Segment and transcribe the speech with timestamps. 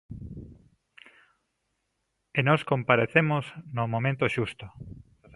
[2.37, 3.43] E nós comparecemos
[3.75, 4.65] no momento xusto.